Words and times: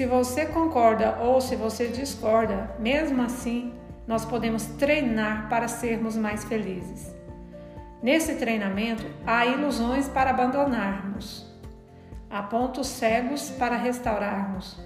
se 0.00 0.06
você 0.06 0.46
concorda 0.46 1.18
ou 1.20 1.42
se 1.42 1.54
você 1.54 1.88
discorda, 1.88 2.74
mesmo 2.78 3.20
assim, 3.20 3.74
nós 4.06 4.24
podemos 4.24 4.64
treinar 4.64 5.46
para 5.50 5.68
sermos 5.68 6.16
mais 6.16 6.42
felizes. 6.42 7.14
Nesse 8.02 8.36
treinamento, 8.36 9.04
há 9.26 9.44
ilusões 9.44 10.08
para 10.08 10.30
abandonarmos, 10.30 11.46
há 12.30 12.42
pontos 12.42 12.86
cegos 12.86 13.50
para 13.50 13.76
restaurarmos, 13.76 14.80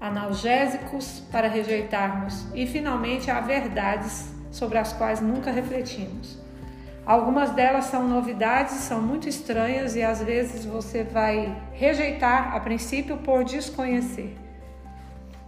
analgésicos 0.00 1.22
para 1.30 1.46
rejeitarmos 1.46 2.44
e, 2.52 2.66
finalmente, 2.66 3.30
há 3.30 3.40
verdades 3.40 4.34
sobre 4.50 4.78
as 4.78 4.92
quais 4.92 5.20
nunca 5.20 5.52
refletimos. 5.52 6.42
Algumas 7.06 7.50
delas 7.50 7.84
são 7.86 8.08
novidades, 8.08 8.74
são 8.76 9.00
muito 9.00 9.28
estranhas 9.28 9.94
e 9.94 10.02
às 10.02 10.22
vezes 10.22 10.64
você 10.64 11.04
vai 11.04 11.54
rejeitar 11.72 12.56
a 12.56 12.60
princípio 12.60 13.18
por 13.18 13.44
desconhecer. 13.44 14.34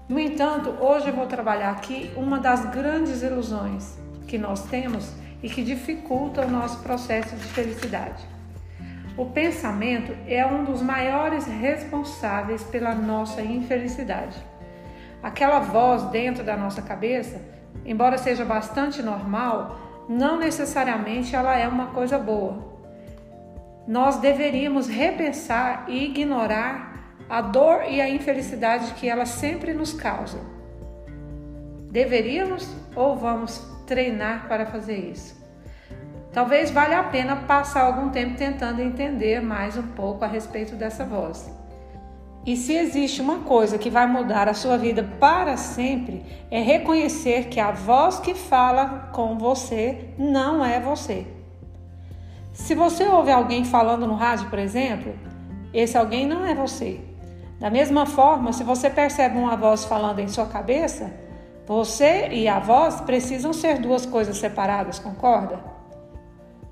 No 0.07 0.21
entanto, 0.21 0.71
hoje 0.81 1.09
eu 1.09 1.15
vou 1.15 1.27
trabalhar 1.27 1.71
aqui 1.71 2.13
uma 2.15 2.39
das 2.39 2.67
grandes 2.67 3.23
ilusões 3.23 3.99
que 4.29 4.37
nós 4.37 4.65
temos 4.67 5.11
e 5.43 5.49
que 5.49 5.63
dificulta 5.63 6.43
o 6.45 6.51
nosso 6.51 6.81
processo 6.83 7.35
de 7.35 7.45
felicidade. 7.45 8.23
O 9.17 9.25
pensamento 9.25 10.15
é 10.29 10.45
um 10.45 10.63
dos 10.63 10.83
maiores 10.83 11.47
responsáveis 11.47 12.63
pela 12.65 12.95
nossa 12.95 13.41
infelicidade. 13.41 14.37
Aquela 15.23 15.59
voz 15.59 16.03
dentro 16.11 16.45
da 16.45 16.55
nossa 16.55 16.83
cabeça, 16.83 17.41
embora 17.85 18.19
seja 18.19 18.45
bastante 18.45 19.03
normal, 19.03 19.81
não 20.09 20.39
necessariamente 20.39 21.35
ela 21.35 21.57
é 21.57 21.67
uma 21.67 21.87
coisa 21.89 22.19
boa. 22.19 22.77
Nós 23.87 24.19
deveríamos 24.19 24.89
repensar 24.89 25.85
e 25.89 26.05
ignorar 26.07 27.15
a 27.29 27.41
dor 27.41 27.85
e 27.89 28.01
a 28.01 28.09
infelicidade 28.09 28.95
que 28.95 29.09
ela 29.09 29.27
sempre 29.27 29.73
nos 29.73 29.93
causa. 29.93 30.39
Deveríamos 31.91 32.69
ou 32.95 33.17
vamos 33.17 33.59
treinar 33.87 34.49
para 34.49 34.67
fazer 34.67 34.97
isso? 34.97 35.37
Talvez 36.33 36.71
valha 36.71 37.01
a 37.01 37.05
pena 37.05 37.37
passar 37.37 37.83
algum 37.83 38.11
tempo 38.11 38.37
tentando 38.37 38.83
entender 38.83 39.41
mais 39.41 39.77
um 39.77 39.87
pouco 39.89 40.25
a 40.25 40.29
respeito 40.29 40.75
dessa 40.75 41.05
voz. 41.05 41.51
E 42.47 42.57
se 42.57 42.75
existe 42.75 43.21
uma 43.21 43.41
coisa 43.41 43.77
que 43.77 43.91
vai 43.91 44.07
mudar 44.07 44.49
a 44.49 44.55
sua 44.55 44.79
vida 44.79 45.03
para 45.19 45.57
sempre, 45.57 46.25
é 46.49 46.61
reconhecer 46.61 47.49
que 47.49 47.59
a 47.59 47.73
voz 47.73 48.21
que 48.21 48.35
fala 48.35 49.11
com 49.13 49.37
você 49.37 50.11
não 50.17 50.65
é 50.65 50.79
você. 50.79 51.27
Se 52.53 52.73
você 52.73 53.05
ouve 53.05 53.33
alguém 53.33 53.65
falando 53.65 54.07
no 54.07 54.15
rádio, 54.15 54.49
por 54.49 54.61
exemplo, 54.61 55.13
esse 55.75 55.99
alguém 55.99 56.25
não 56.25 56.47
é 56.47 56.55
você. 56.55 57.01
Da 57.59 57.69
mesma 57.69 58.07
forma, 58.07 58.53
se 58.53 58.63
você 58.63 58.89
percebe 58.89 59.37
uma 59.37 59.57
voz 59.57 59.85
falando 59.85 60.21
em 60.21 60.29
sua 60.29 60.47
cabeça, 60.47 61.13
você 61.67 62.29
e 62.29 62.47
a 62.47 62.61
voz 62.61 63.01
precisam 63.01 63.53
ser 63.53 63.81
duas 63.81 64.07
coisas 64.07 64.37
separadas, 64.37 65.01
concorda? 65.01 65.59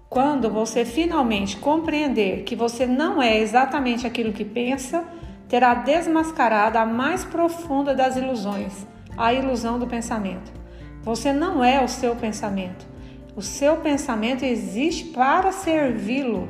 Quando 0.09 0.49
você 0.49 0.85
finalmente 0.85 1.57
compreender 1.57 2.45
que 2.45 2.55
você 2.55 2.87
não 2.87 3.21
é 3.21 3.37
exatamente 3.37 4.07
aquilo 4.07 4.33
que 4.33 4.45
pensa, 4.45 5.05
terá 5.49 5.75
desmascarado 5.75 6.79
a 6.79 6.87
mais 6.87 7.25
profunda 7.25 7.95
das 7.95 8.17
ilusões, 8.17 8.87
a 9.17 9.33
ilusão 9.33 9.79
do 9.79 9.87
pensamento. 9.87 10.53
Você 11.03 11.33
não 11.33 11.63
é 11.63 11.83
o 11.83 11.89
seu 11.89 12.17
pensamento. 12.17 12.87
O 13.37 13.43
seu 13.43 13.77
pensamento 13.79 14.45
existe 14.45 15.07
para 15.07 15.53
servi-lo. 15.53 16.49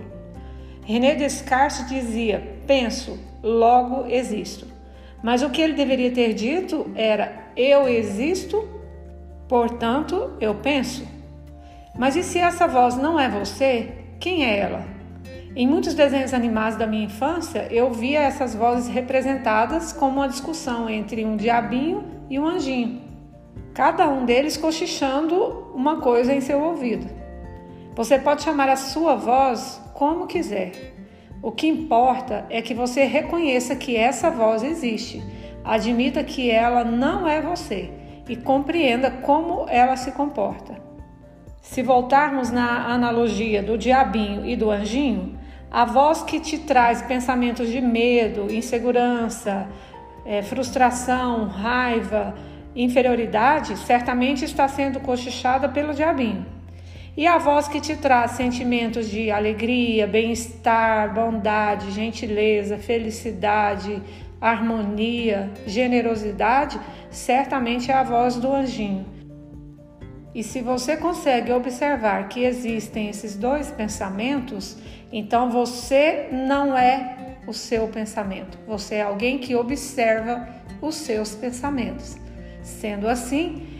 René 0.85 1.15
Descartes 1.15 1.89
dizia: 1.89 2.61
penso, 2.67 3.19
logo 3.43 4.07
existo. 4.07 4.67
Mas 5.23 5.43
o 5.43 5.51
que 5.51 5.63
ele 5.63 5.73
deveria 5.73 6.13
ter 6.13 6.35
dito 6.35 6.91
era: 6.95 7.51
eu 7.57 7.89
existo, 7.89 8.69
portanto 9.49 10.33
eu 10.41 10.55
penso. 10.55 11.07
Mas 11.97 12.17
e 12.17 12.23
se 12.23 12.39
essa 12.39 12.67
voz 12.67 12.97
não 12.97 13.19
é 13.19 13.29
você? 13.29 13.93
Quem 14.21 14.45
é 14.45 14.59
ela? 14.59 14.94
Em 15.57 15.69
muitos 15.69 15.95
desenhos 15.95 16.35
animados 16.35 16.77
da 16.77 16.85
minha 16.85 17.05
infância, 17.05 17.69
eu 17.71 17.93
via 17.93 18.19
essas 18.19 18.57
vozes 18.57 18.89
representadas 18.89 19.93
como 19.93 20.17
uma 20.17 20.29
discussão 20.29 20.91
entre 20.91 21.25
um 21.25 21.37
diabinho 21.37 22.03
e 22.29 22.41
um 22.41 22.47
anjinho, 22.47 23.01
cada 23.73 24.09
um 24.09 24.25
deles 24.25 24.57
cochichando 24.57 25.71
uma 25.73 26.01
coisa 26.01 26.35
em 26.35 26.41
seu 26.41 26.61
ouvido. 26.61 27.07
Você 27.95 28.19
pode 28.19 28.43
chamar 28.43 28.69
a 28.69 28.75
sua 28.75 29.15
voz 29.15 29.81
como 29.95 30.27
quiser. 30.27 30.73
O 31.41 31.53
que 31.53 31.69
importa 31.69 32.45
é 32.51 32.61
que 32.61 32.75
você 32.75 33.05
reconheça 33.05 33.77
que 33.77 33.97
essa 33.97 34.33
voz 34.33 34.65
existe, 34.65 35.23
admita 35.65 36.25
que 36.25 36.51
ela 36.51 36.83
não 36.83 37.29
é 37.29 37.41
você 37.41 37.93
e 38.29 38.35
compreenda 38.35 39.09
como 39.09 39.67
ela 39.69 39.97
se 39.97 40.11
comporta. 40.11 40.83
Se 41.63 41.81
voltarmos 41.81 42.51
na 42.51 42.93
analogia 42.93 43.63
do 43.63 43.79
diabinho 43.79 44.45
e 44.45 44.57
do 44.57 44.69
anjinho, 44.69 45.44
a 45.75 45.85
voz 45.85 46.23
que 46.23 46.39
te 46.39 46.57
traz 46.57 47.03
pensamentos 47.03 47.69
de 47.69 47.81
medo, 47.81 48.47
insegurança, 48.49 49.67
é, 50.25 50.41
frustração, 50.41 51.49
raiva, 51.49 52.33
inferioridade, 52.77 53.77
certamente 53.79 54.45
está 54.45 54.69
sendo 54.69 55.01
cochichada 55.01 55.69
pelo 55.69 55.93
diabinho. 55.93 56.47
E 57.17 57.27
a 57.27 57.39
voz 57.39 57.67
que 57.67 57.81
te 57.81 57.97
traz 57.97 58.33
sentimentos 58.33 59.11
de 59.11 59.33
alegria, 59.33 60.07
bem-estar, 60.07 61.13
bondade, 61.13 61.91
gentileza, 61.91 62.79
felicidade, 62.79 64.01
harmonia, 64.41 65.51
generosidade, 65.67 66.79
certamente 67.11 67.91
é 67.91 67.95
a 67.95 68.05
voz 68.05 68.37
do 68.37 68.53
anjinho. 68.53 69.14
E 70.35 70.43
se 70.43 70.61
você 70.61 70.97
consegue 70.97 71.53
observar 71.53 72.29
que 72.29 72.43
existem 72.43 73.09
esses 73.09 73.37
dois 73.37 73.71
pensamentos, 73.71 74.77
então 75.13 75.49
você 75.49 76.29
não 76.33 76.77
é 76.77 77.37
o 77.47 77.53
seu 77.53 77.87
pensamento, 77.87 78.59
você 78.67 78.97
é 78.97 79.03
alguém 79.03 79.39
que 79.39 79.55
observa 79.55 80.49
os 80.83 80.97
seus 80.97 81.35
pensamentos. 81.35 82.17
Sendo 82.63 83.07
assim, 83.07 83.75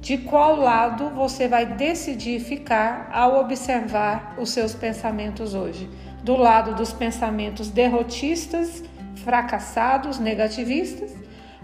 de 0.00 0.18
qual 0.18 0.54
lado 0.54 1.10
você 1.10 1.48
vai 1.48 1.66
decidir 1.66 2.38
ficar 2.38 3.10
ao 3.12 3.40
observar 3.40 4.36
os 4.38 4.50
seus 4.50 4.74
pensamentos 4.74 5.54
hoje? 5.54 5.90
Do 6.22 6.36
lado 6.36 6.76
dos 6.76 6.92
pensamentos 6.92 7.68
derrotistas, 7.68 8.84
fracassados, 9.24 10.20
negativistas? 10.20 11.12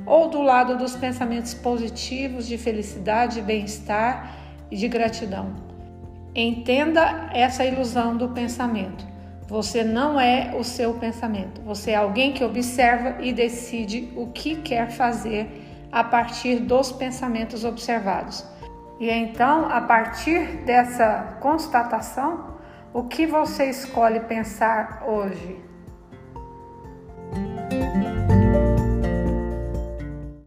Ou 0.06 0.28
do 0.28 0.42
lado 0.42 0.76
dos 0.76 0.96
pensamentos 0.96 1.54
positivos 1.54 2.46
de 2.46 2.58
felicidade, 2.58 3.40
bem-estar 3.40 4.36
e 4.70 4.76
de 4.76 4.88
gratidão? 4.88 5.54
Entenda 6.34 7.30
essa 7.32 7.64
ilusão 7.64 8.16
do 8.16 8.30
pensamento. 8.30 9.06
Você 9.48 9.84
não 9.84 10.18
é 10.18 10.54
o 10.58 10.64
seu 10.64 10.94
pensamento, 10.94 11.60
você 11.60 11.90
é 11.90 11.96
alguém 11.96 12.32
que 12.32 12.42
observa 12.42 13.22
e 13.22 13.32
decide 13.32 14.10
o 14.16 14.28
que 14.28 14.56
quer 14.56 14.90
fazer 14.90 15.62
a 15.92 16.02
partir 16.02 16.60
dos 16.60 16.90
pensamentos 16.90 17.62
observados. 17.62 18.46
E 18.98 19.10
então, 19.10 19.66
a 19.68 19.80
partir 19.82 20.64
dessa 20.64 21.36
constatação, 21.40 22.56
o 22.94 23.04
que 23.04 23.26
você 23.26 23.68
escolhe 23.68 24.20
pensar 24.20 25.02
hoje? 25.06 25.71